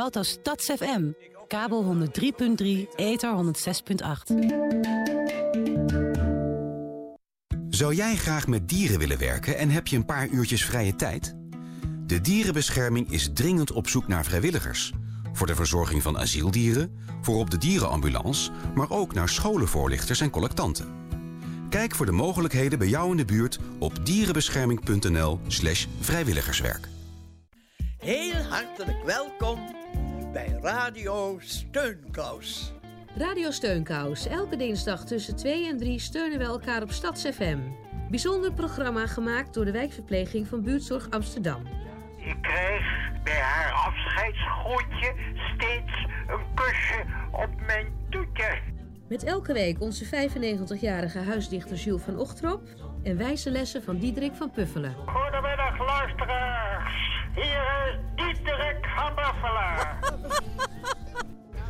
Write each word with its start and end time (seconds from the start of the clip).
Salto 0.00 0.22
Stads 0.22 0.64
FM. 0.64 1.10
Kabel 1.48 2.08
103.3, 2.08 2.94
ether 2.96 3.36
106.8. 3.36 4.34
Zou 7.68 7.94
jij 7.94 8.16
graag 8.16 8.46
met 8.46 8.68
dieren 8.68 8.98
willen 8.98 9.18
werken 9.18 9.58
en 9.58 9.70
heb 9.70 9.86
je 9.86 9.96
een 9.96 10.04
paar 10.04 10.28
uurtjes 10.28 10.64
vrije 10.64 10.96
tijd? 10.96 11.36
De 12.06 12.20
Dierenbescherming 12.20 13.12
is 13.12 13.30
dringend 13.32 13.72
op 13.72 13.88
zoek 13.88 14.08
naar 14.08 14.24
vrijwilligers. 14.24 14.92
Voor 15.32 15.46
de 15.46 15.54
verzorging 15.54 16.02
van 16.02 16.18
asieldieren, 16.18 16.98
voor 17.20 17.38
op 17.38 17.50
de 17.50 17.58
dierenambulance... 17.58 18.50
maar 18.74 18.90
ook 18.90 19.14
naar 19.14 19.28
scholenvoorlichters 19.28 20.20
en 20.20 20.30
collectanten. 20.30 20.94
Kijk 21.68 21.94
voor 21.94 22.06
de 22.06 22.12
mogelijkheden 22.12 22.78
bij 22.78 22.88
jou 22.88 23.10
in 23.10 23.16
de 23.16 23.24
buurt 23.24 23.58
op 23.78 24.06
dierenbescherming.nl 24.06 25.40
slash 25.46 25.86
vrijwilligerswerk. 26.00 26.88
Heel 27.98 28.42
hartelijk 28.42 29.04
welkom 29.04 29.74
bij 30.36 30.58
Radio 30.62 31.38
Steunkous. 31.40 32.72
Radio 33.18 33.50
Steunkous. 33.50 34.26
Elke 34.28 34.56
dinsdag 34.56 35.04
tussen 35.04 35.36
2 35.36 35.68
en 35.68 35.78
3 35.78 35.98
steunen 35.98 36.38
we 36.38 36.44
elkaar 36.44 36.82
op 36.82 36.90
StadsFM. 36.90 37.58
Bijzonder 38.10 38.52
programma 38.52 39.06
gemaakt 39.06 39.54
door 39.54 39.64
de 39.64 39.72
wijkverpleging 39.72 40.46
van 40.46 40.62
Buurtzorg 40.62 41.10
Amsterdam. 41.10 41.62
Ik 42.16 42.36
kreeg 42.40 42.84
bij 43.24 43.40
haar 43.40 43.72
afscheidsgroetje 43.72 45.14
steeds 45.54 46.06
een 46.28 46.54
kusje 46.54 47.04
op 47.32 47.60
mijn 47.66 47.86
toetje. 48.10 48.58
Met 49.08 49.24
elke 49.24 49.52
week 49.52 49.80
onze 49.80 50.04
95-jarige 50.04 51.18
huisdichter 51.18 51.76
Jules 51.76 52.02
van 52.02 52.18
Ochtrop... 52.18 52.62
en 53.02 53.16
wijze 53.16 53.50
lessen 53.50 53.82
van 53.82 53.98
Diederik 53.98 54.34
van 54.34 54.50
Puffelen. 54.50 54.94
Goedemiddag 55.06 55.78
luisteraars. 55.78 57.15
Hier 57.36 58.00
is 58.14 58.14
Diederik 58.14 58.86
van 58.96 59.14
Buffelen. 59.14 59.76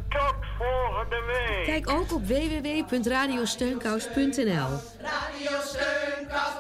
Tot 0.09 0.34
volgende 0.59 1.23
week. 1.27 1.65
Kijk 1.65 1.91
ook 1.91 2.12
op 2.12 2.27
www.radiosteunkous.nl 2.27 4.68
Radio 5.01 5.60
Steunkous, 5.63 6.52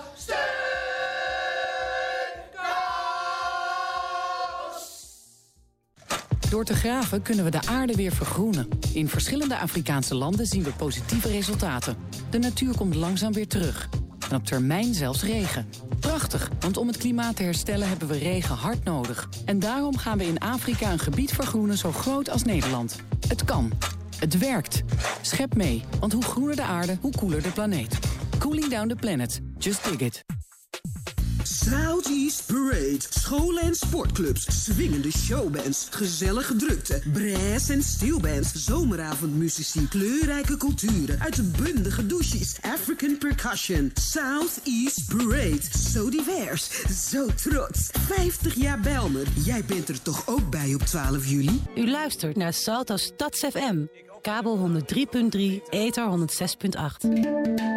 Door 6.50 6.64
te 6.64 6.74
graven 6.74 7.22
kunnen 7.22 7.44
we 7.44 7.50
de 7.50 7.66
aarde 7.66 7.94
weer 7.94 8.12
vergroenen. 8.12 8.68
In 8.92 9.08
verschillende 9.08 9.58
Afrikaanse 9.58 10.14
landen 10.14 10.46
zien 10.46 10.62
we 10.62 10.72
positieve 10.72 11.28
resultaten. 11.28 11.96
De 12.30 12.38
natuur 12.38 12.76
komt 12.76 12.94
langzaam 12.94 13.32
weer 13.32 13.48
terug. 13.48 13.88
En 14.30 14.36
op 14.36 14.44
termijn 14.44 14.94
zelfs 14.94 15.22
regen. 15.22 15.66
Prachtig, 16.00 16.50
want 16.60 16.76
om 16.76 16.86
het 16.86 16.96
klimaat 16.96 17.36
te 17.36 17.42
herstellen 17.42 17.88
hebben 17.88 18.08
we 18.08 18.18
regen 18.18 18.54
hard 18.54 18.84
nodig. 18.84 19.28
En 19.44 19.58
daarom 19.58 19.96
gaan 19.96 20.18
we 20.18 20.26
in 20.26 20.38
Afrika 20.38 20.92
een 20.92 20.98
gebied 20.98 21.32
vergroenen 21.32 21.78
zo 21.78 21.92
groot 21.92 22.30
als 22.30 22.42
Nederland. 22.42 22.96
Het 23.28 23.44
kan. 23.44 23.72
Het 24.18 24.38
werkt. 24.38 24.82
Schep 25.20 25.54
mee, 25.54 25.84
want 26.00 26.12
hoe 26.12 26.22
groener 26.22 26.56
de 26.56 26.62
aarde, 26.62 26.96
hoe 27.00 27.12
koeler 27.16 27.42
de 27.42 27.50
planeet. 27.50 27.98
Cooling 28.38 28.68
down 28.68 28.88
the 28.88 28.96
planet. 28.96 29.40
Just 29.58 29.84
dig 29.84 30.00
it. 30.00 30.24
Southeast 31.46 32.46
Parade. 32.46 33.00
Scholen 33.10 33.62
en 33.62 33.74
sportclubs. 33.74 34.64
Swingende 34.64 35.10
showbands. 35.10 35.86
Gezellige 35.90 36.56
drukte. 36.56 37.02
Brass 37.12 37.68
en 37.68 37.82
steelbands. 37.82 38.52
Zomeravondmuzici. 38.54 39.88
Kleurrijke 39.88 40.56
culturen. 40.56 41.20
Uitbundige 41.20 42.06
douches. 42.06 42.56
African 42.60 43.18
percussion. 43.18 43.92
Southeast 43.94 45.06
Parade. 45.16 45.62
Zo 45.92 46.10
divers. 46.10 46.70
Zo 47.10 47.26
trots. 47.34 47.88
50 48.06 48.54
jaar 48.54 48.80
Belmer. 48.80 49.26
Jij 49.44 49.64
bent 49.64 49.88
er 49.88 50.02
toch 50.02 50.22
ook 50.26 50.50
bij 50.50 50.74
op 50.74 50.82
12 50.82 51.26
juli? 51.26 51.62
U 51.74 51.90
luistert 51.90 52.36
naar 52.36 52.52
Salto 52.52 52.96
Stads 52.96 53.40
FM. 53.40 53.84
Kabel 54.22 54.58
103.3, 54.58 55.68
ether 55.70 56.08
106.8. 56.10 57.75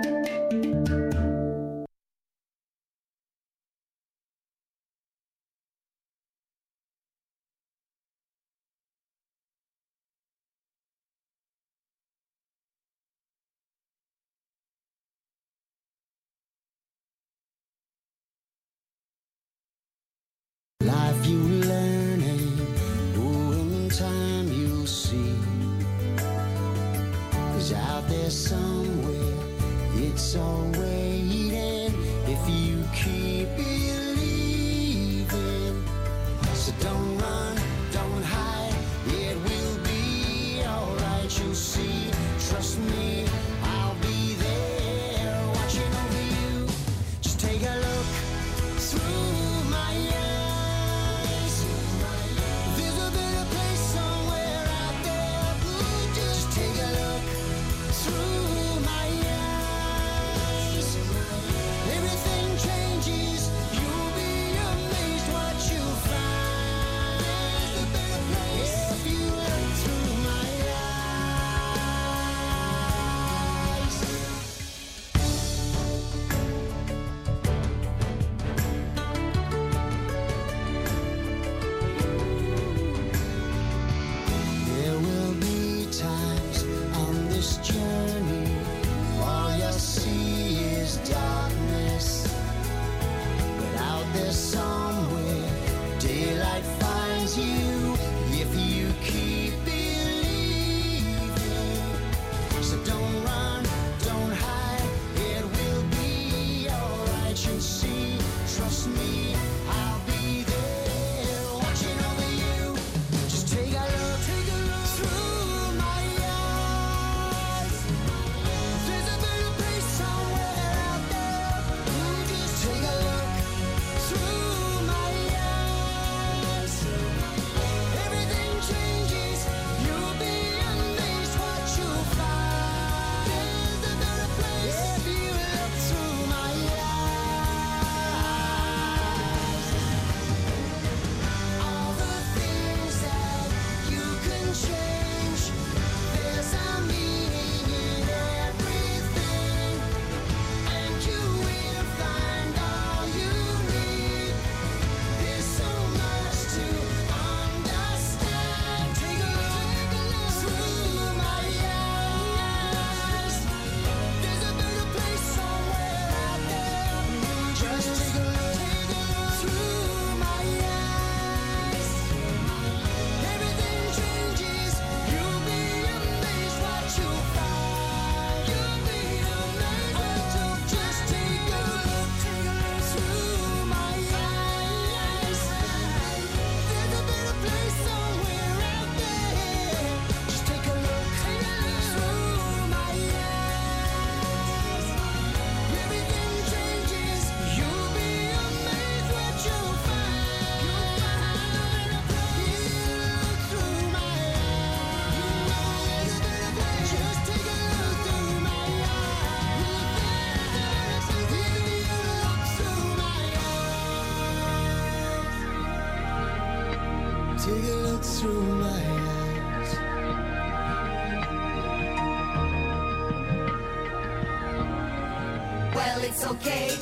Well, 225.76 226.04
it's 226.04 226.26
okay. 226.26 226.78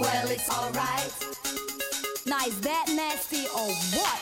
Well, 0.00 0.30
it's 0.30 0.48
alright. 0.48 1.12
Now, 2.26 2.46
is 2.46 2.60
that 2.60 2.86
nasty 2.88 3.46
or 3.54 3.68
what? 3.98 4.20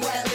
Well, 0.00 0.26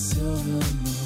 silver 0.00 0.42
moon. 0.44 0.99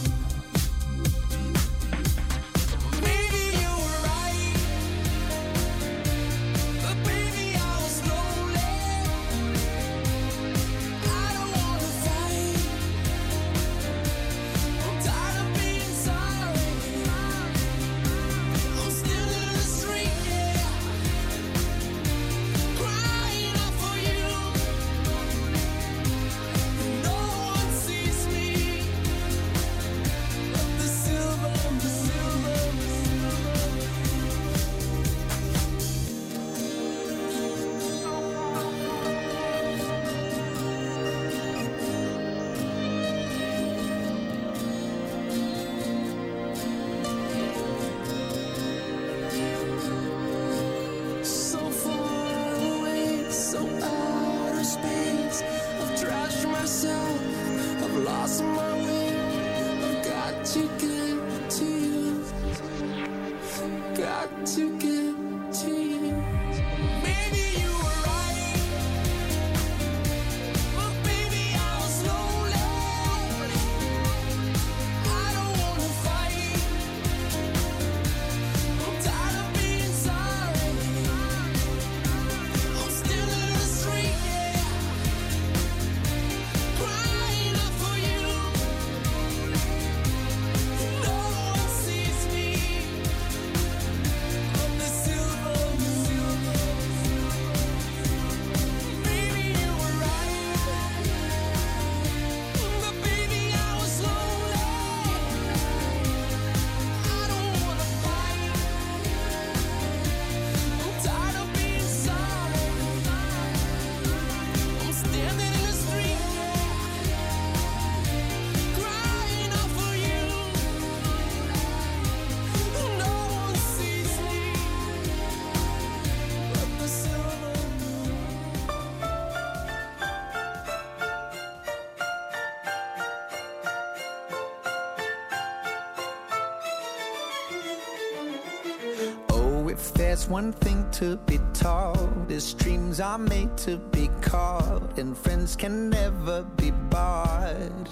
One 140.29 140.53
thing 140.53 140.91
to 140.93 141.17
be 141.27 141.39
taught, 141.53 142.31
is 142.31 142.55
dreams 142.55 142.99
are 142.99 143.19
made 143.19 143.57
to 143.59 143.77
be 143.77 144.09
caught, 144.23 144.99
and 144.99 145.17
friends 145.17 145.55
can 145.55 145.91
never 145.91 146.43
be 146.57 146.71
bought. 146.71 147.89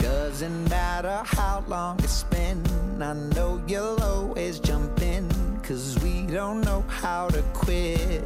Doesn't 0.00 0.68
matter 0.68 1.22
how 1.24 1.64
long 1.68 1.98
it's 2.00 2.24
been, 2.24 2.62
I 3.00 3.12
know 3.34 3.62
you'll 3.66 4.02
always 4.02 4.58
jump 4.58 5.00
in, 5.00 5.30
cause 5.62 5.98
we 6.02 6.22
don't 6.26 6.60
know 6.62 6.84
how 6.88 7.28
to 7.28 7.42
quit. 7.54 8.22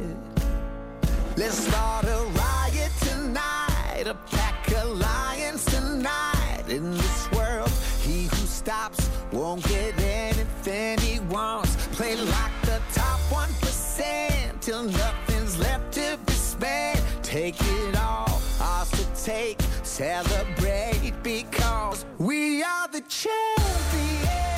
Let's 1.37 1.59
start 1.59 2.05
a 2.05 2.25
riot 2.33 2.91
tonight, 3.01 4.07
a 4.07 4.15
pack 4.31 4.67
alliance 4.83 5.63
tonight. 5.65 6.65
In 6.67 6.91
this 6.91 7.31
world, 7.31 7.71
he 8.01 8.23
who 8.23 8.45
stops 8.47 9.09
won't 9.31 9.63
get 9.63 9.97
anything 9.99 10.99
he 10.99 11.19
wants 11.21 11.88
play 11.99 12.15
like 12.15 12.61
the 12.61 12.79
top 12.93 13.19
1% 13.29 14.61
till 14.61 14.83
nothing's 14.83 15.59
left 15.59 15.91
to 15.91 16.17
be 16.25 16.31
spent. 16.31 16.97
Take 17.23 17.57
it 17.59 17.97
all, 17.97 18.41
us 18.61 18.89
to 18.91 19.25
take, 19.25 19.59
celebrate 19.83 21.11
because 21.23 22.05
we 22.17 22.63
are 22.63 22.87
the 22.87 23.01
champions. 23.01 24.48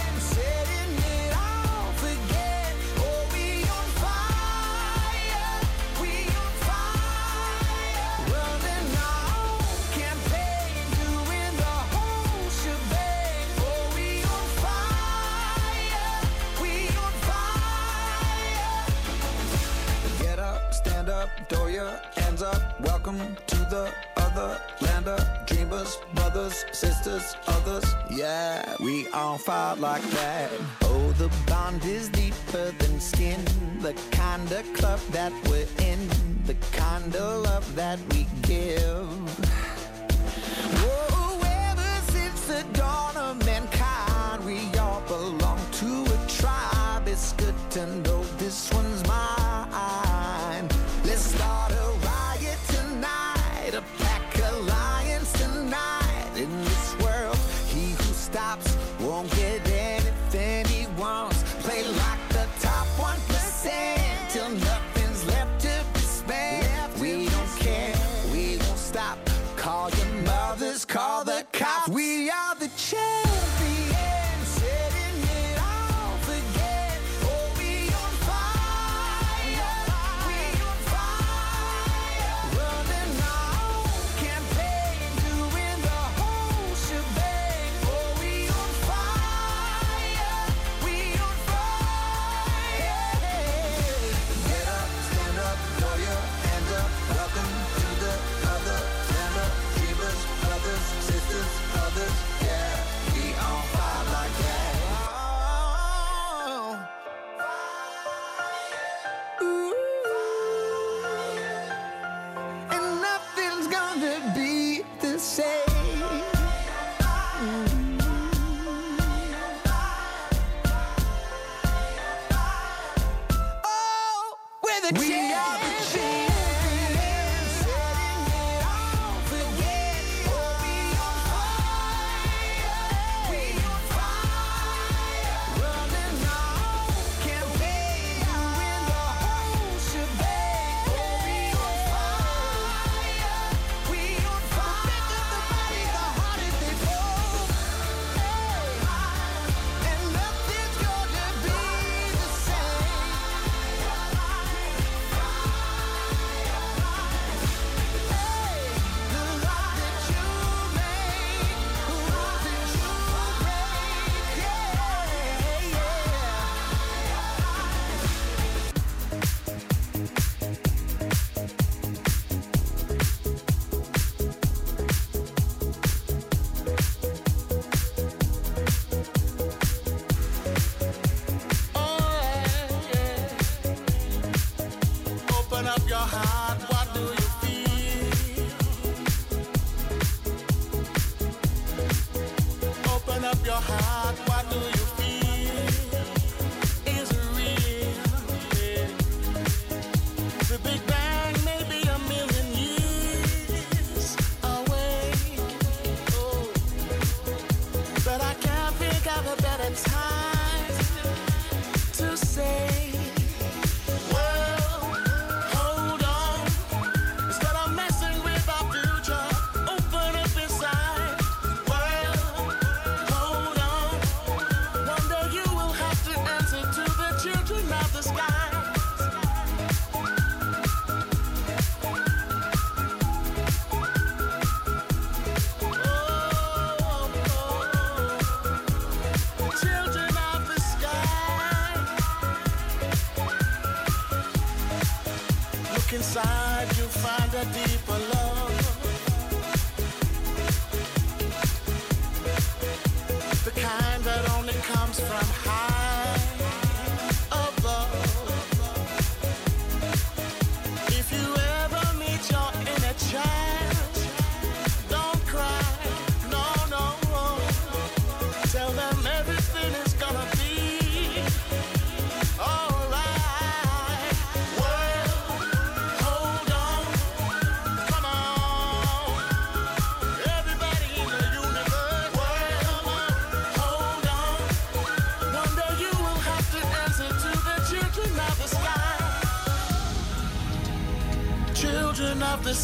hands 22.41 22.55
up, 22.55 22.81
welcome 22.81 23.19
to 23.48 23.55
the 23.55 23.91
other 24.17 24.60
land 24.81 25.07
of 25.07 25.45
dreamers, 25.45 25.98
brothers, 26.13 26.65
sisters, 26.71 27.36
others. 27.48 27.86
Yeah, 28.10 28.75
we 28.79 29.07
all 29.10 29.38
fight 29.38 29.79
like 29.79 30.03
that. 30.12 30.50
Oh, 30.83 31.12
the 31.17 31.29
bond 31.48 31.83
is 31.86 32.10
deeper 32.10 32.71
than 32.71 33.00
skin. 33.00 33.43
The 33.81 33.93
kind 34.12 34.51
of 34.51 34.74
club 34.74 35.00
that 35.12 35.31
we're 35.50 35.67
in, 35.86 36.00
the 36.45 36.55
kind 36.71 37.15
of 37.15 37.43
love 37.43 37.75
that 37.75 38.00
we 38.12 38.27
give. 38.43 39.07
Whoa. 40.81 41.10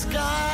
sky. 0.09 0.46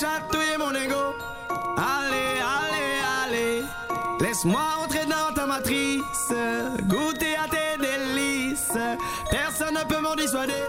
chatouiller 0.00 0.58
mon 0.58 0.74
ego. 0.74 1.14
Allez, 1.76 2.40
allez, 2.58 3.00
allez, 3.22 3.62
laisse-moi 4.20 4.62
entrer 4.82 5.06
dans 5.06 5.32
ta 5.34 5.46
matrice, 5.46 6.32
goûter 6.82 7.36
à 7.36 7.48
tes 7.48 7.78
délices. 7.80 8.78
Personne 9.30 9.74
ne 9.74 9.84
peut 9.84 10.00
m'en 10.00 10.14
dissuader. 10.16 10.62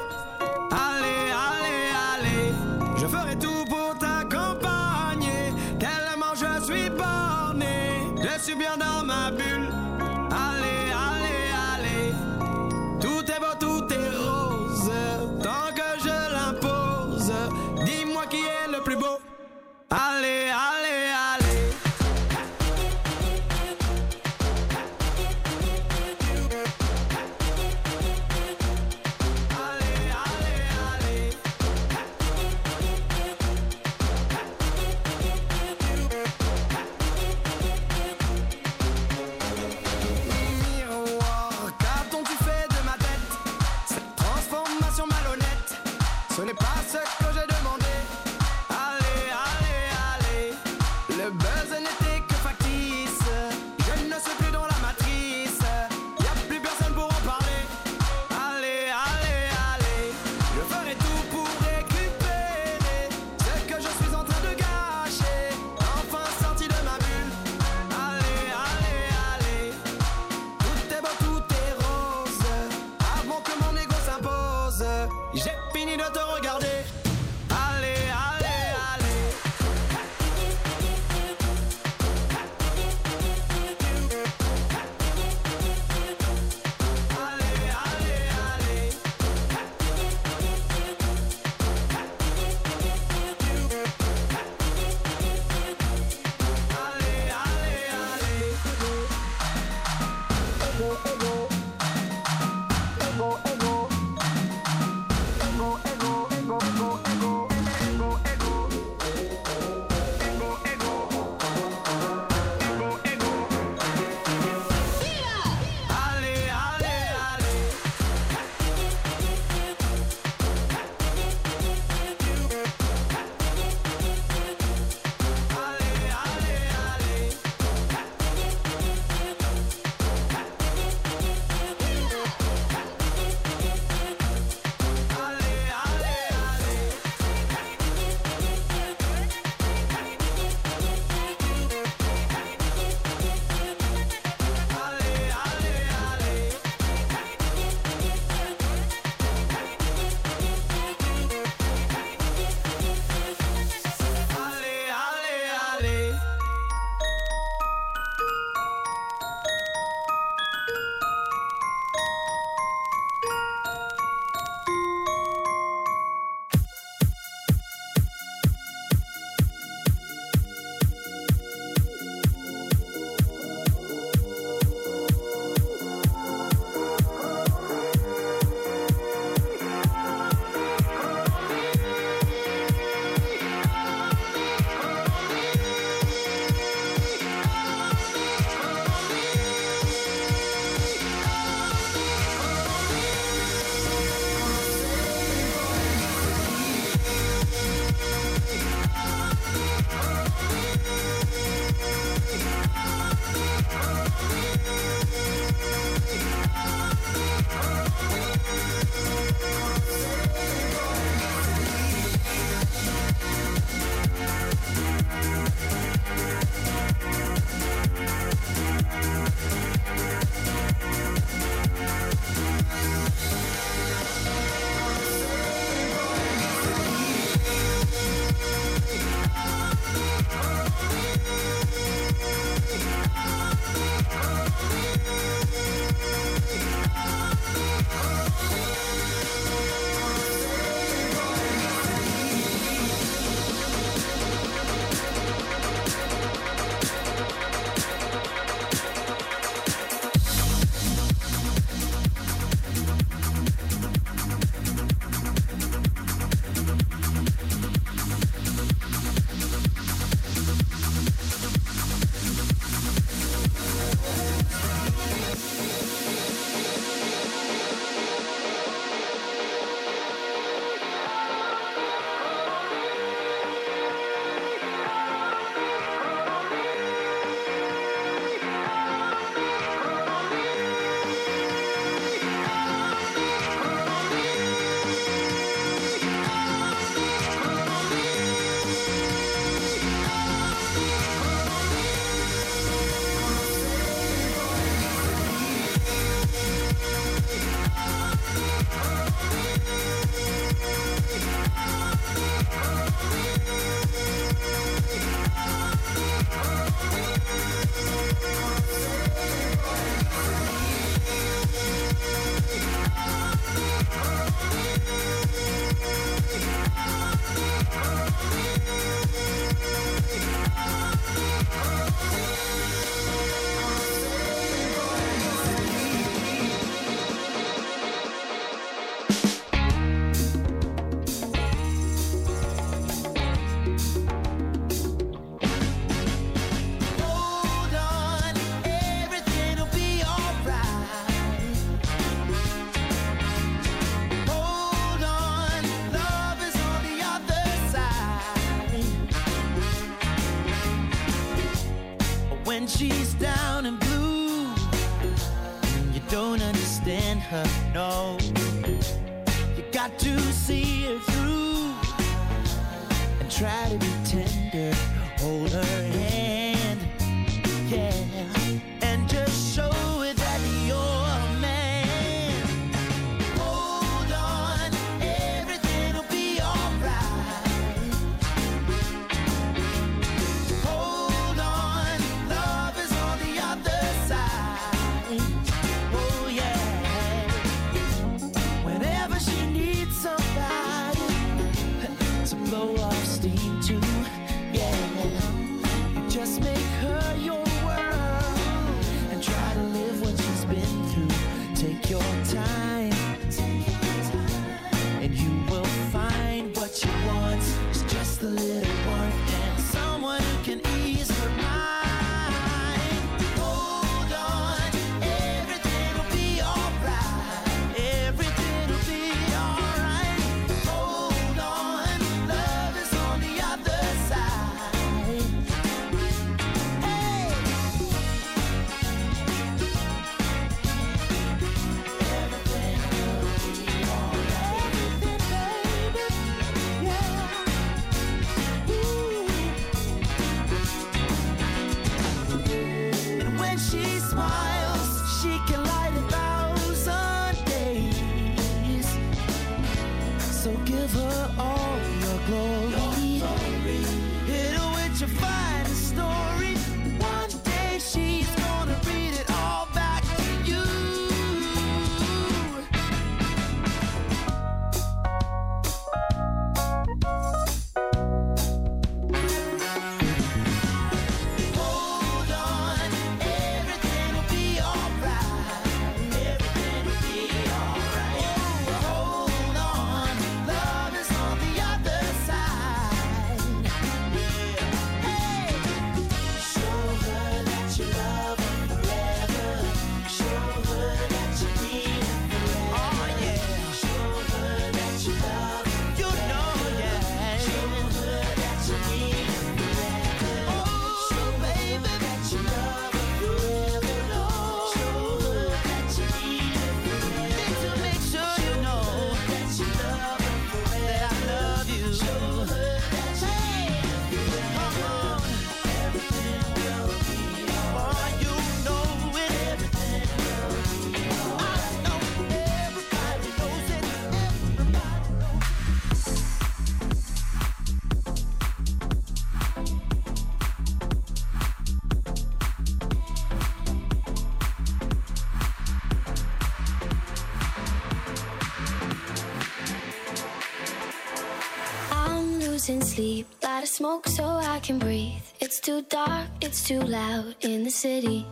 In 542.67 542.81
sleep. 542.81 543.27
Light 543.43 543.63
a 543.63 543.67
smoke 543.67 544.07
so 544.07 544.23
I 544.23 544.59
can 544.59 544.79
breathe. 544.79 545.21
It's 545.39 545.59
too 545.59 545.83
dark, 545.83 546.27
it's 546.41 546.67
too 546.67 546.79
loud 546.79 547.35
in 547.41 547.63
the 547.63 547.69
city. 547.69 548.25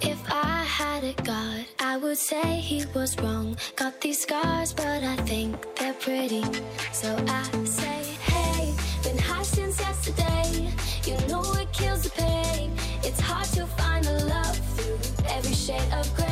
If 0.00 0.22
I 0.30 0.62
had 0.62 1.02
a 1.02 1.12
god, 1.24 1.66
I 1.80 1.96
would 1.96 2.16
say 2.16 2.60
he 2.60 2.84
was 2.94 3.18
wrong. 3.18 3.56
Got 3.74 4.00
these 4.00 4.20
scars, 4.22 4.72
but 4.72 5.02
I 5.02 5.16
think 5.26 5.56
they're 5.74 5.94
pretty. 5.94 6.44
So 6.92 7.08
I 7.26 7.42
say, 7.64 8.04
hey, 8.30 8.72
been 9.02 9.18
high 9.18 9.42
since 9.42 9.80
yesterday. 9.80 10.70
You 11.04 11.16
know 11.26 11.42
it 11.54 11.72
kills 11.72 12.02
the 12.04 12.10
pain. 12.10 12.70
It's 13.02 13.18
hard 13.18 13.48
to 13.56 13.66
find 13.66 14.04
the 14.04 14.26
love 14.26 14.56
through 14.76 15.26
every 15.28 15.54
shade 15.54 15.92
of 15.92 16.06
gray. 16.14 16.31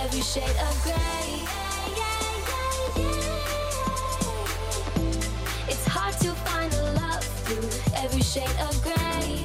every 0.00 0.22
shade 0.22 0.56
of 0.68 0.82
gray. 0.82 1.44
It's 5.68 5.86
hard 5.86 6.14
to 6.20 6.30
find 6.46 6.72
the 6.72 6.92
love 7.00 7.24
through 7.44 7.68
every 8.02 8.22
shade 8.22 8.56
of 8.68 8.82
gray. 8.82 9.44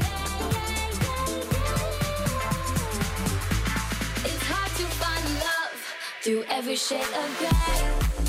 It's 4.24 4.44
hard 4.48 4.72
to 4.80 4.86
find 5.02 5.26
love 5.44 5.78
through 6.22 6.44
every 6.50 6.78
shade 6.78 7.02
of 7.02 7.38
gray. 7.38 8.25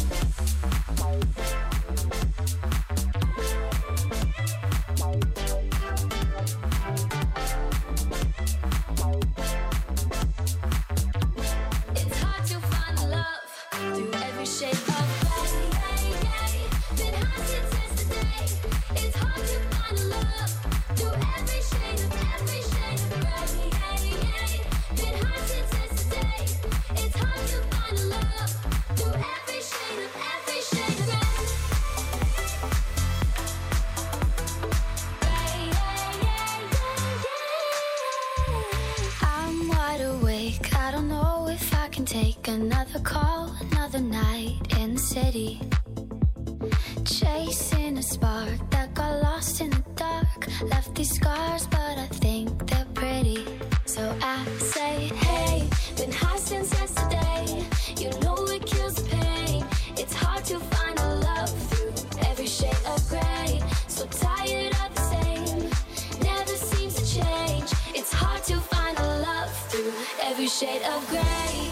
shade 70.61 70.83
of 70.85 71.07
gray. 71.11 71.69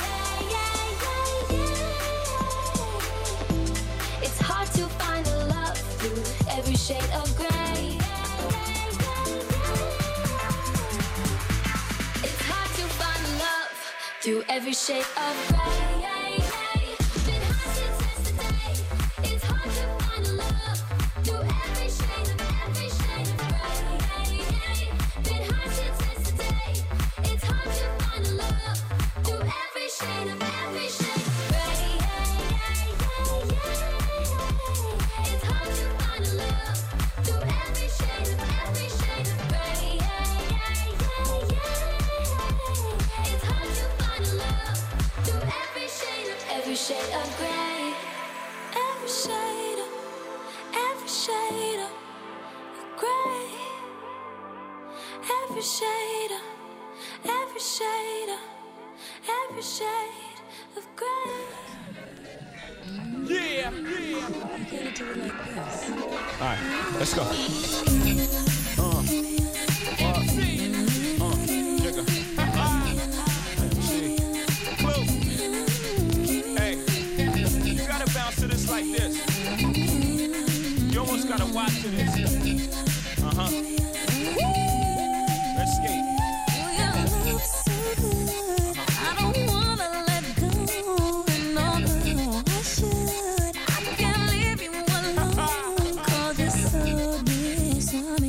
It's 4.20 4.38
hard 4.42 4.68
to 4.72 4.86
find 5.00 5.26
love 5.48 5.78
through 5.96 6.22
every 6.54 6.76
shade 6.76 7.10
of 7.14 7.34
gray. 7.34 7.96
It's 12.24 12.42
hard 12.42 12.70
to 12.78 12.84
find 13.00 13.24
love 13.38 13.72
through 14.20 14.42
every 14.50 14.74
shade 14.74 15.06
of 15.16 15.34
gray. 15.48 15.93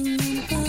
Thank 0.06 0.52
you. 0.52 0.65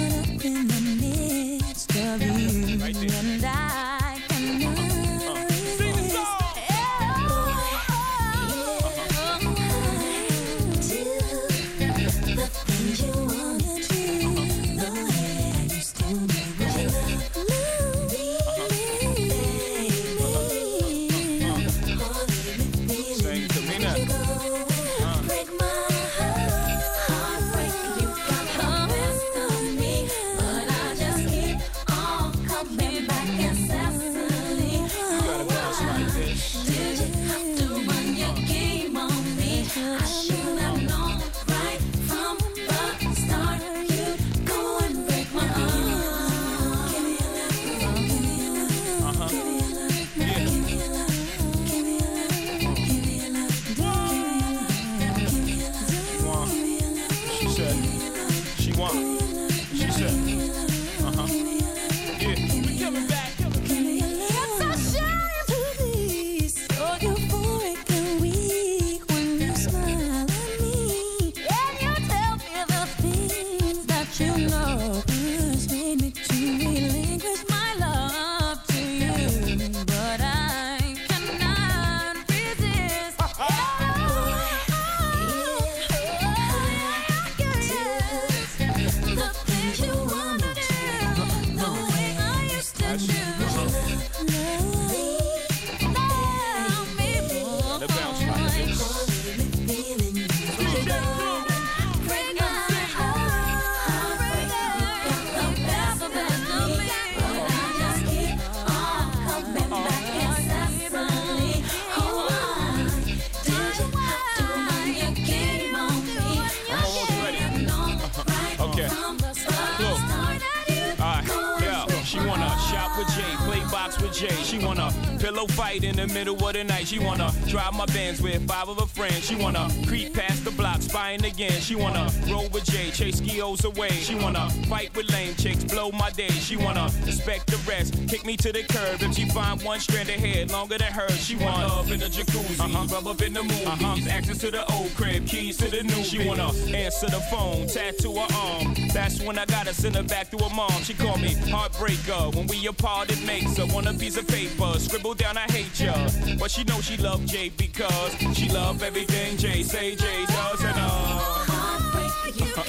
She 124.17 124.59
wanna 124.59 124.91
pillow 125.21 125.47
fight 125.49 125.85
in 125.85 125.95
the 125.95 126.07
middle 126.07 126.37
of 126.43 126.53
the 126.55 126.65
night. 126.65 126.89
She 126.89 126.99
wanna 126.99 127.31
drive 127.49 127.75
my 127.75 127.85
Benz 127.87 128.23
with 128.23 128.49
five 128.49 128.67
of 128.67 128.81
her 128.81 128.87
friends. 128.87 129.27
She 129.27 129.35
wanna 129.35 129.69
creep 129.87 130.15
past 130.15 130.43
the 130.43 130.51
block, 130.53 130.81
spying 130.81 131.23
again. 131.23 131.61
She 131.61 131.75
wanna 131.75 132.11
roll 132.27 132.49
with 132.49 132.65
Jay, 132.65 132.91
chase 132.91 133.21
skios 133.21 133.67
away. 133.67 133.91
She 133.91 134.15
wanna 134.15 134.49
fight 134.71 134.97
with 134.97 135.13
lame 135.13 135.35
chicks, 135.35 135.65
blow 135.65 135.91
my 135.91 136.11
day. 136.13 136.31
She 136.31 136.57
wanna 136.57 136.91
respect 137.05 137.49
the 137.49 137.59
rest, 137.69 137.93
kick 138.09 138.25
me 138.25 138.39
to 138.39 138.53
the 138.53 138.63
curb. 138.63 139.03
If 139.03 139.17
she 139.17 139.29
find 139.29 139.61
one 139.63 139.81
strand 139.81 140.09
of 140.09 140.15
hair 140.15 140.47
longer 140.47 140.79
than 140.79 140.93
hers, 140.93 141.23
she 141.23 141.37
want 141.37 141.69
love 141.69 141.93
in 141.93 142.01
the 142.01 142.07
jacuzzi, 142.07 142.59
uh-huh. 142.59 142.87
rub 142.95 143.07
up 143.07 143.21
in 143.21 143.35
the 143.35 143.43
movies, 143.43 143.67
uh-huh. 143.67 143.97
access 144.09 144.39
to 144.39 144.51
the 144.51 144.65
old 144.73 144.95
crib, 144.95 145.27
keys 145.27 145.59
to 145.59 145.69
the 145.69 145.83
new. 145.83 146.03
She 146.03 146.27
wanna 146.27 146.53
answer 146.73 147.09
the 147.09 147.21
phone, 147.31 147.67
tattoo 147.67 148.15
her 148.15 148.35
arm. 148.35 148.75
That's 148.95 149.21
when 149.21 149.39
I 149.39 149.45
gotta 149.45 149.75
send 149.75 149.95
her 149.97 150.03
back 150.03 150.31
to 150.31 150.39
her 150.39 150.55
mom. 150.55 150.73
She 150.85 150.95
called 150.95 151.21
me 151.21 151.35
heartbreaker. 151.53 152.35
When 152.35 152.47
we 152.47 152.67
apart, 152.67 153.11
it 153.11 153.23
makes 153.27 153.59
her 153.59 153.67
want 153.67 153.87
a 153.87 154.06
piece 154.07 154.17
of 154.19 154.29
paper. 154.29 154.79
Scribble 154.79 155.15
down, 155.15 155.37
I 155.37 155.51
hate 155.51 155.81
ya. 155.81 155.93
But 156.39 156.51
she 156.53 156.63
know 156.63 156.81
she 156.81 156.97
love 156.97 157.25
Jay 157.27 157.49
because 157.49 158.15
she 158.37 158.49
love 158.51 158.81
everything 158.83 159.37
Jay 159.37 159.65
say 159.65 159.97
Jay 159.97 160.25
does 160.27 160.63
and 160.63 160.77
uh. 160.79 162.66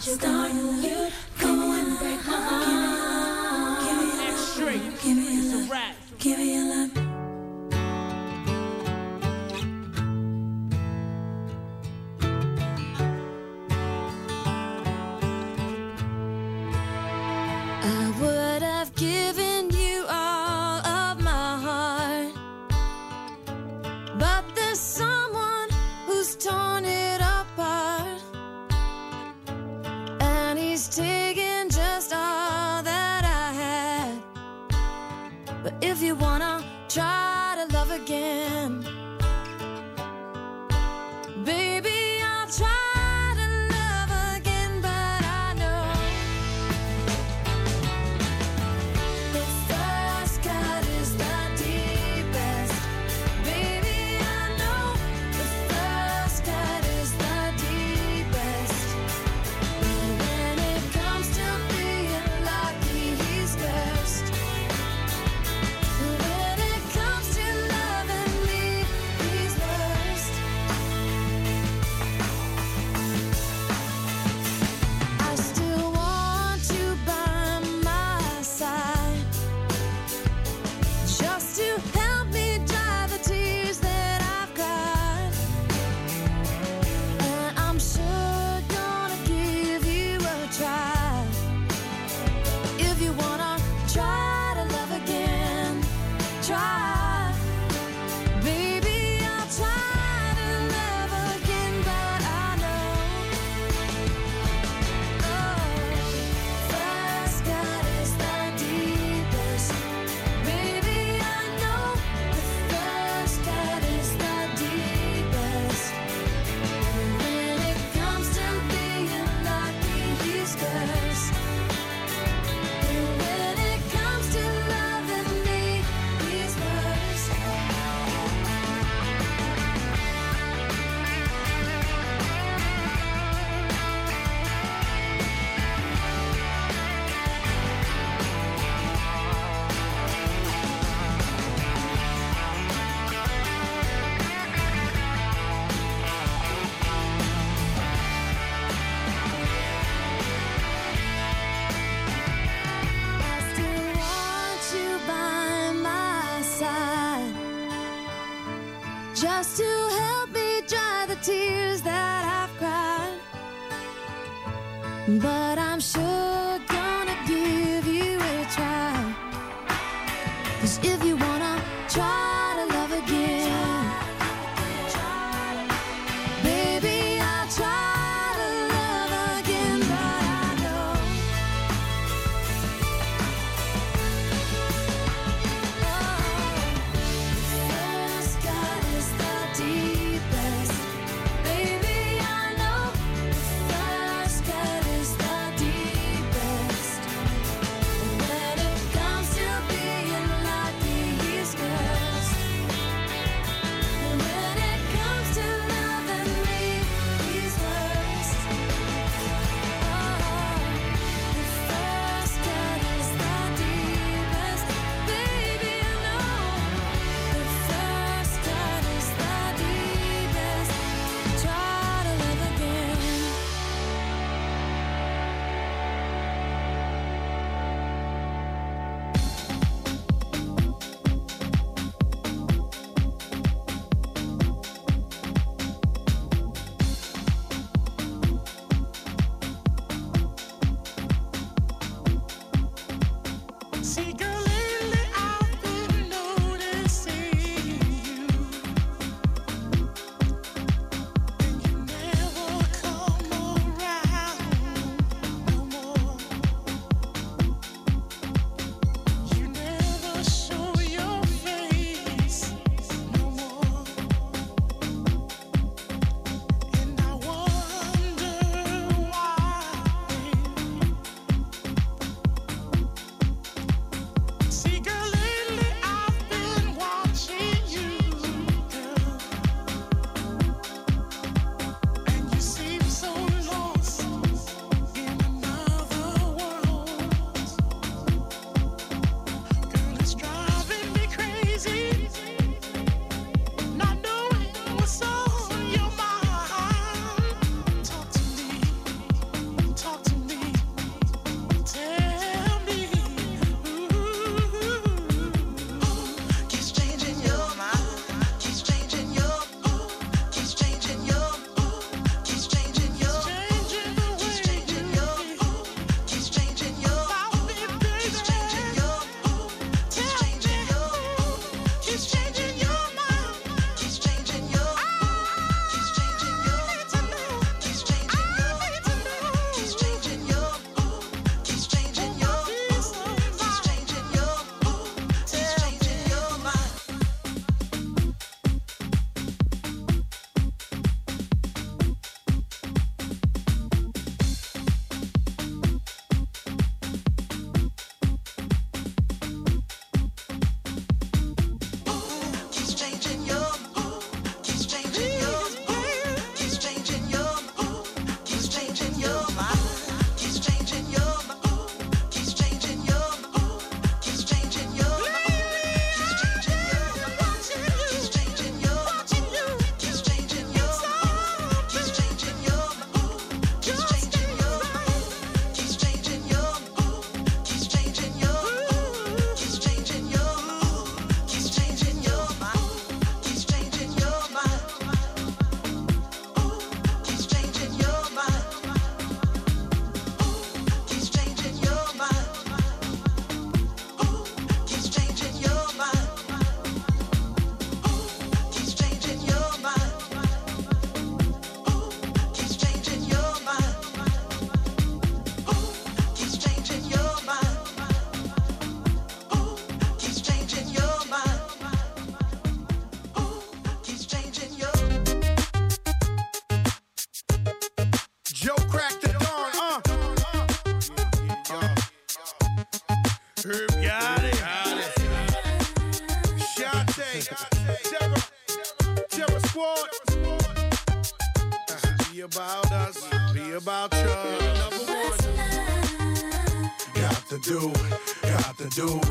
Start 0.00 0.52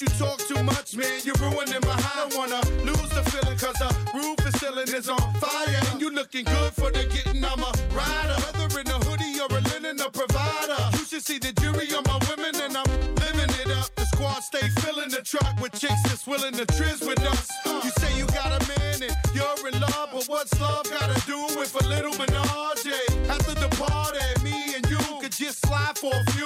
You 0.00 0.08
talk 0.18 0.38
too 0.38 0.60
much, 0.64 0.96
man, 0.96 1.20
you're 1.22 1.36
ruining 1.36 1.80
my 1.82 1.94
high. 1.94 2.26
I 2.26 2.36
wanna 2.36 2.60
lose 2.82 3.10
the 3.10 3.22
feeling, 3.30 3.56
cause 3.56 3.78
the 3.78 3.94
roof 4.12 4.36
is 4.44 4.60
ceiling 4.60 4.88
is 4.88 5.08
on 5.08 5.20
fire. 5.34 5.80
And 5.92 6.00
you 6.00 6.10
looking 6.10 6.44
good 6.44 6.72
for 6.72 6.90
the 6.90 7.04
getting, 7.06 7.44
I'm 7.44 7.62
a 7.62 7.72
rider. 7.94 8.34
Whether 8.42 8.80
in 8.80 8.88
a 8.88 8.98
hoodie 9.06 9.38
or 9.38 9.46
a 9.56 9.60
linen, 9.70 10.00
a 10.00 10.10
provider. 10.10 10.82
You 10.98 11.04
should 11.04 11.22
see 11.22 11.38
the 11.38 11.52
jury 11.60 11.86
on 11.94 12.02
my 12.10 12.18
women, 12.28 12.54
and 12.60 12.76
I'm 12.76 12.90
living 13.22 13.54
it 13.62 13.70
up. 13.70 13.94
The 13.94 14.04
squad 14.06 14.40
stay 14.42 14.66
filling 14.82 15.10
the 15.10 15.22
truck 15.22 15.54
with 15.62 15.72
chicks 15.78 16.02
that's 16.04 16.26
willing 16.26 16.54
to 16.54 16.66
trizz 16.66 17.06
with 17.06 17.22
us. 17.22 17.48
You 17.64 17.90
say 18.02 18.18
you 18.18 18.26
got 18.34 18.50
a 18.50 18.60
man 18.66 18.98
and 18.98 19.16
you're 19.32 19.68
in 19.68 19.80
love, 19.80 20.10
but 20.12 20.24
what's 20.26 20.58
love 20.60 20.90
gotta 20.90 21.20
do 21.24 21.38
with 21.56 21.70
a 21.80 21.86
little 21.86 22.12
menage? 22.18 22.90
After 23.30 23.54
the 23.54 23.70
party, 23.78 24.26
me 24.42 24.74
and 24.74 24.84
you 24.90 24.98
could 25.20 25.32
just 25.32 25.64
slide 25.64 25.96
for 25.96 26.12
a 26.12 26.24
few 26.32 26.43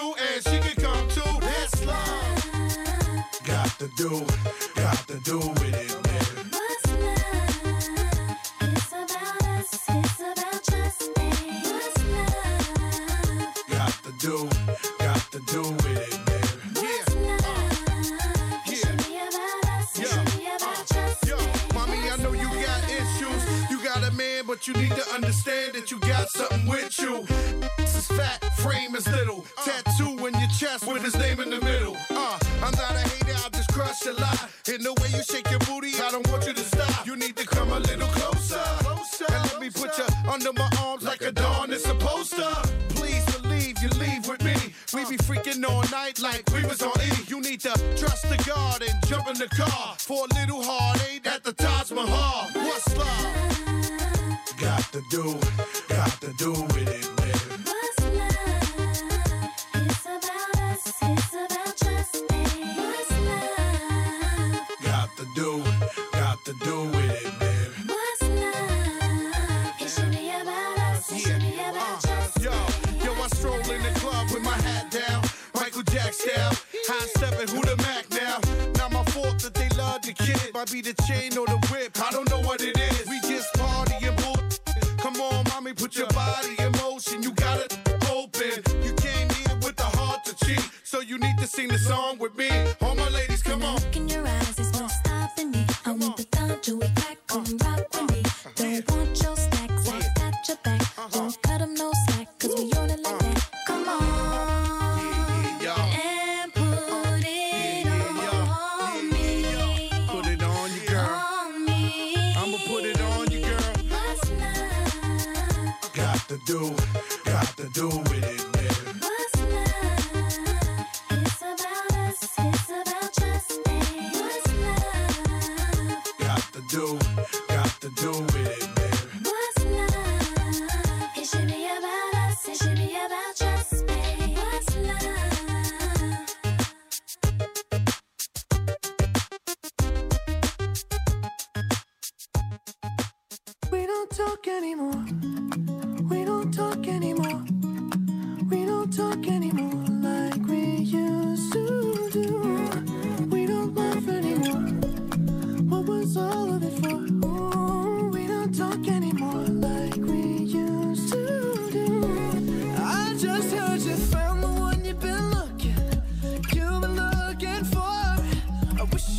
to 3.79 3.87
do, 3.97 4.11
got 4.75 5.07
to 5.07 5.19
do. 5.21 5.58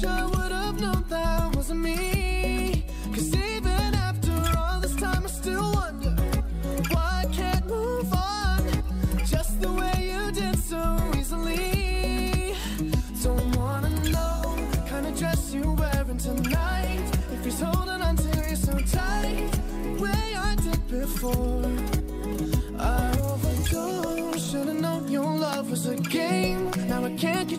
I 0.09 0.25
would 0.25 0.51
have 0.51 0.79
known 0.79 1.03
that 1.09 1.55
wasn't 1.55 1.81
me. 1.81 2.18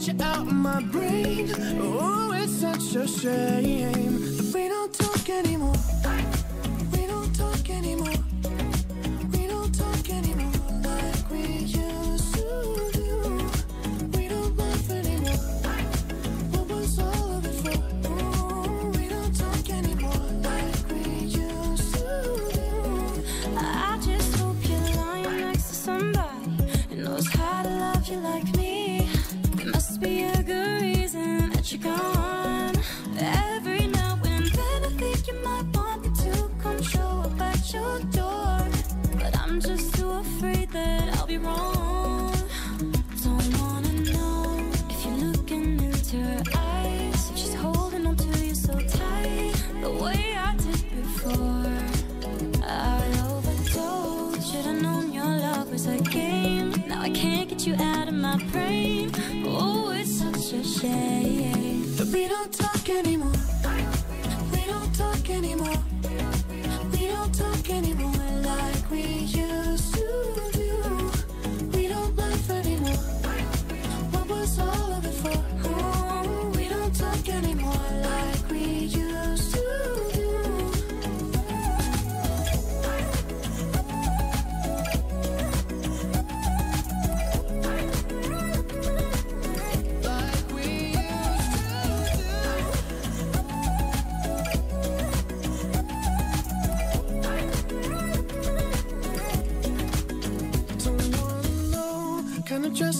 get 0.00 0.14
you 0.14 0.24
out 0.24 0.46
of 0.46 0.52
my 0.52 0.80
brain. 0.84 1.52
Oh, 1.80 2.32
it's 2.34 2.52
such 2.52 2.94
a 2.96 3.06
shame 3.06 4.36
that 4.36 4.50
we 4.54 4.68
don't 4.68 4.92
talk 4.94 5.28
anymore. 5.28 5.74
We 6.92 7.06
don't 7.06 7.34
talk 7.36 7.68
anymore. 7.68 8.19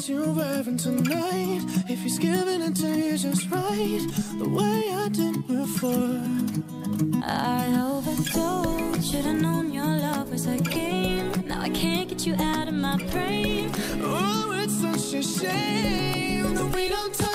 You're 0.09 0.33
wearing 0.33 0.77
tonight. 0.77 1.63
If 1.89 2.03
he's 2.03 2.19
giving 2.19 2.63
it 2.63 2.77
to 2.77 2.89
you 2.89 3.19
just 3.19 3.51
right, 3.51 4.07
the 4.39 4.49
way 4.49 4.83
I 4.95 5.09
did 5.09 5.47
before. 5.47 6.23
I 7.25 7.67
overdosed. 7.91 9.11
Should've 9.11 9.41
known 9.41 9.73
your 9.73 9.85
love 9.85 10.31
was 10.31 10.47
a 10.47 10.59
game. 10.59 11.33
Now 11.47 11.61
I 11.61 11.71
can't 11.71 12.09
get 12.09 12.27
you 12.27 12.35
out 12.35 12.69
of 12.69 12.75
my 12.75 12.97
brain. 13.11 13.73
Oh, 14.03 14.53
it's 14.63 14.75
such 14.75 15.15
a 15.15 15.23
shame 15.23 16.55
that 16.55 16.75
we 16.75 16.89
don't 16.89 17.15
talk 17.15 17.30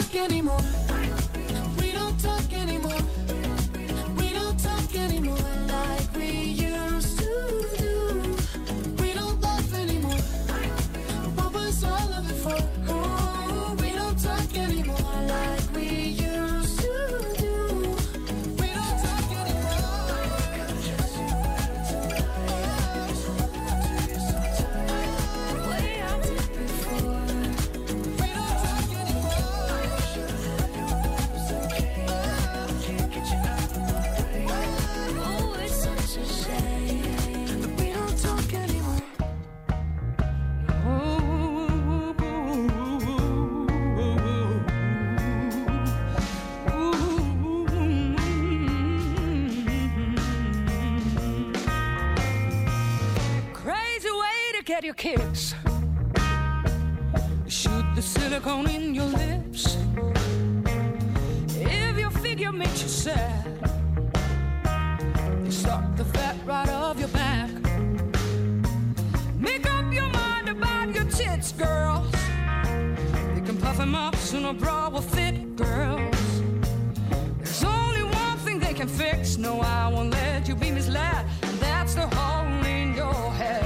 can 78.76 78.88
fix. 78.90 79.38
No, 79.38 79.62
I 79.62 79.88
won't 79.88 80.12
let 80.12 80.48
you 80.50 80.56
be 80.56 80.70
misled. 80.70 81.26
And 81.44 81.58
that's 81.60 81.96
the 81.96 82.08
hole 82.08 82.66
in 82.66 82.94
your 82.94 83.14
head. 83.14 83.64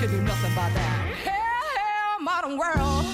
Can 0.00 0.10
do 0.10 0.22
nothing 0.22 0.52
about 0.52 0.72
that. 0.72 1.14
Hell, 1.24 1.66
hell, 1.76 2.20
modern 2.20 2.56
world. 2.56 3.04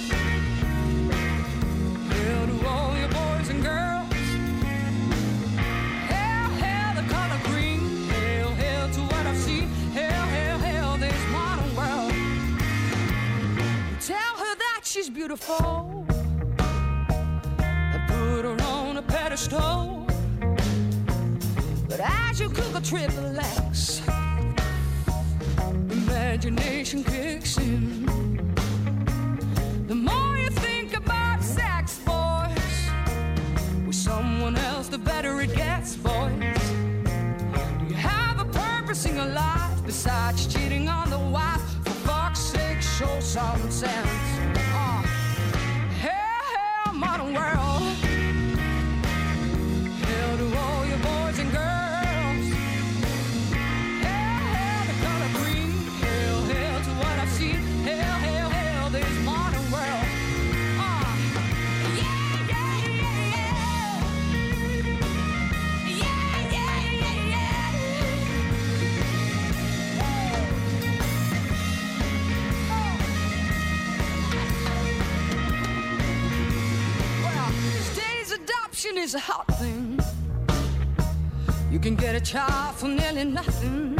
Hell 2.12 2.46
to 2.46 2.68
all 2.68 2.96
your 2.96 3.08
boys 3.08 3.48
and 3.48 3.60
girls. 3.60 4.08
Hell, 6.12 6.50
hell, 6.62 6.94
the 6.94 7.08
color 7.12 7.40
green. 7.50 7.80
Hell, 8.08 8.50
hell 8.54 8.88
to 8.90 9.00
what 9.00 9.26
I've 9.26 9.36
seen. 9.36 9.68
Hell, 9.94 10.26
hell, 10.26 10.58
hell, 10.58 10.96
this 10.96 11.22
modern 11.32 11.74
world. 11.74 12.12
Tell 14.00 14.34
her 14.44 14.54
that 14.64 14.80
she's 14.84 15.10
beautiful. 15.10 16.06
Put 18.06 18.44
her 18.44 18.56
on 18.62 18.96
a 18.98 19.02
pedestal. 19.02 20.05
As 22.08 22.38
you 22.40 22.48
cook 22.48 22.74
a 22.74 22.80
triple 22.80 23.38
X, 23.38 24.00
imagination 25.90 27.02
kicks 27.02 27.58
in. 27.58 28.06
The 29.88 29.94
more 29.94 30.36
you 30.36 30.50
think 30.50 30.96
about 30.96 31.42
sex, 31.42 31.98
boys, 32.04 32.90
with 33.86 33.96
someone 33.96 34.56
else, 34.56 34.88
the 34.88 34.98
better 34.98 35.40
it 35.40 35.54
gets, 35.54 35.96
boys. 35.96 36.64
Do 37.78 37.86
you 37.88 37.94
have 37.94 38.40
a 38.40 38.44
purpose 38.44 39.04
in 39.06 39.16
your 39.16 39.26
life 39.26 39.84
besides 39.84 40.46
cheating 40.46 40.88
on 40.88 41.10
the 41.10 41.18
wife? 41.18 41.62
For 41.84 41.96
fuck's 42.06 42.40
sake, 42.40 42.82
show 42.82 43.18
some 43.20 43.70
sense. 43.70 44.15
Adoption 78.86 78.98
is 78.98 79.14
a 79.14 79.18
hot 79.18 79.46
thing. 79.58 79.98
You 81.70 81.78
can 81.78 81.96
get 81.96 82.14
a 82.14 82.20
child 82.20 82.76
for 82.76 82.88
nearly 82.88 83.24
nothing. 83.24 83.98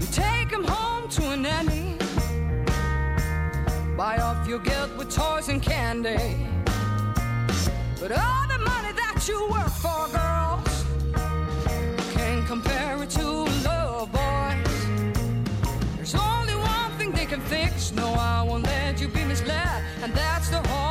You 0.00 0.06
take 0.12 0.50
him 0.50 0.64
home 0.64 1.08
to 1.10 1.30
a 1.30 1.36
nanny. 1.36 1.96
Buy 3.96 4.18
off 4.18 4.48
your 4.48 4.58
guilt 4.58 4.96
with 4.96 5.14
toys 5.14 5.48
and 5.48 5.62
candy. 5.62 6.36
But 8.00 8.12
all 8.12 8.46
the 8.48 8.58
money 8.58 8.92
that 8.92 9.24
you 9.28 9.48
work 9.48 9.72
for, 9.84 10.08
girls, 10.12 10.84
can't 12.14 12.46
compare 12.46 13.02
it 13.02 13.10
to 13.10 13.26
love, 13.64 14.12
boys. 14.12 15.76
There's 15.96 16.14
only 16.14 16.54
one 16.54 16.90
thing 16.98 17.12
they 17.12 17.26
can 17.26 17.40
fix. 17.40 17.92
No, 17.92 18.14
I 18.14 18.42
won't 18.42 18.64
let 18.64 19.00
you 19.00 19.08
be 19.08 19.24
misled. 19.24 19.82
And 20.02 20.12
that's 20.14 20.48
the 20.50 20.60
hole 20.68 20.85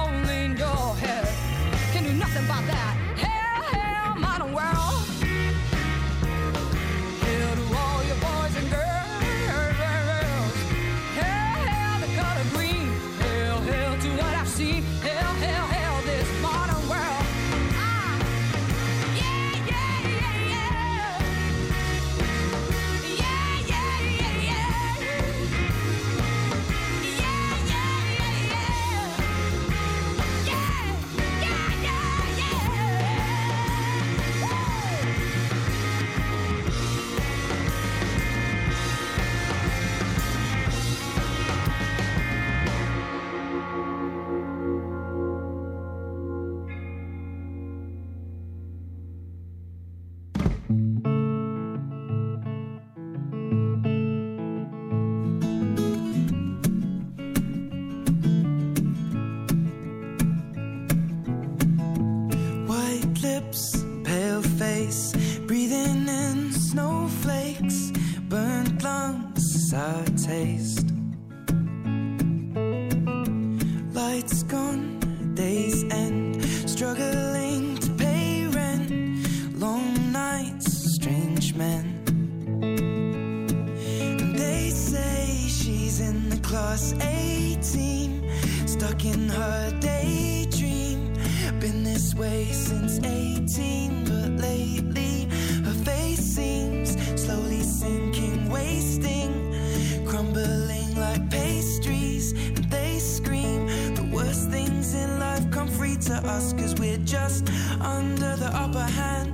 under 107.95 108.35
the 108.35 108.51
upper 108.53 108.87
hand. 108.99 109.31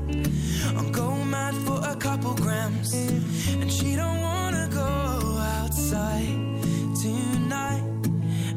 I'm 0.77 0.91
going 0.91 1.29
mad 1.29 1.55
for 1.65 1.79
a 1.83 1.95
couple 1.95 2.33
grams. 2.35 2.93
And 3.61 3.71
she 3.71 3.95
don't 3.95 4.21
wanna 4.21 4.67
go 4.71 4.89
outside 5.59 6.37
tonight. 7.03 7.83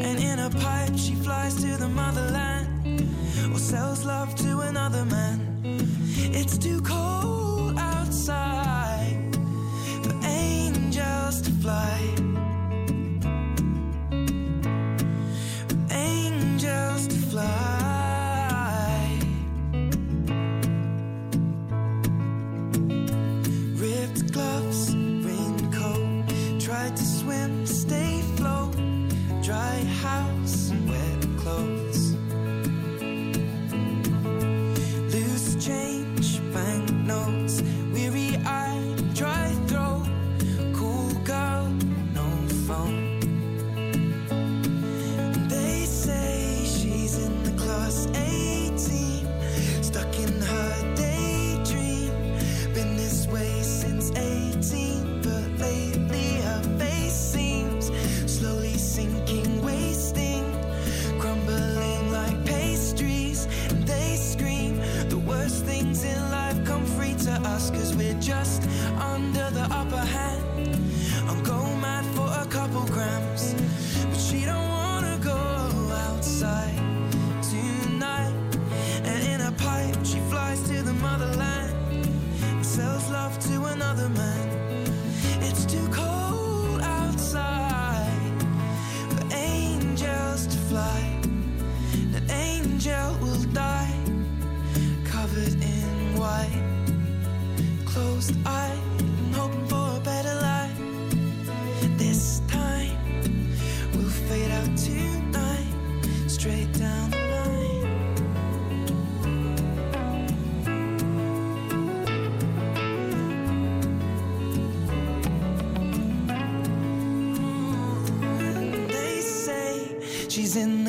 And 0.06 0.16
in 0.30 0.38
a 0.38 0.50
pipe 0.50 0.96
she 0.96 1.14
flies 1.14 1.54
to 1.62 1.70
the 1.76 1.88
motherland. 1.88 2.68
Or 3.52 3.58
sells 3.58 4.04
love 4.04 4.34
to 4.44 4.60
another 4.60 5.04
man. 5.04 5.38
It's 6.38 6.56
too 6.58 6.80
cold 6.82 7.78
outside 7.78 9.36
For 10.04 10.14
angels 10.24 11.40
to 11.42 11.50
fly. 11.62 12.33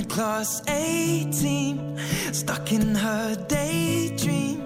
class 0.06 0.62
A 0.68 1.28
team, 1.32 1.98
stuck 2.32 2.72
in 2.72 2.96
her 2.96 3.36
daydream. 3.48 4.60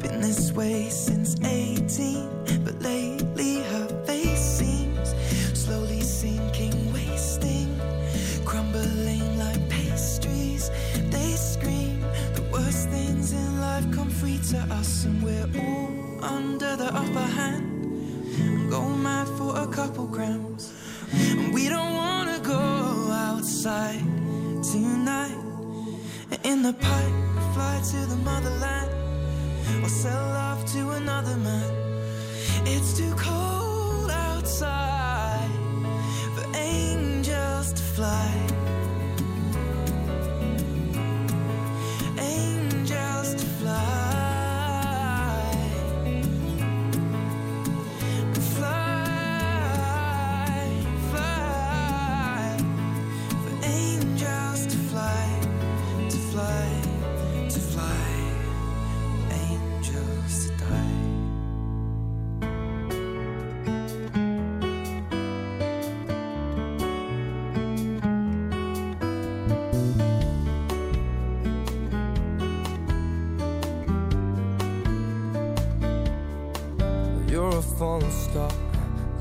Been 0.00 0.20
this 0.20 0.52
way 0.52 0.88
since 0.88 1.36
18. 1.44 2.27
to 27.90 28.04
the 28.04 28.16
motherland 28.16 28.90
or 29.82 29.88
sell 29.88 30.32
off 30.36 30.62
to 30.70 30.90
another 30.90 31.38
man. 31.38 31.72
It's 32.66 32.98
too 32.98 33.14
cold. 33.16 33.57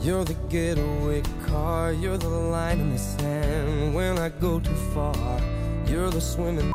You're 0.08 0.24
the 0.24 0.36
getaway 0.48 1.22
car, 1.48 1.92
you're 1.92 2.18
the 2.18 2.30
line 2.30 2.80
in 2.80 2.94
the 2.94 2.98
sand. 2.98 3.94
When 3.94 4.18
I 4.18 4.30
go 4.30 4.58
too 4.58 4.74
far, 4.94 5.42
you're 5.86 6.10
the 6.10 6.22
swimming 6.22 6.72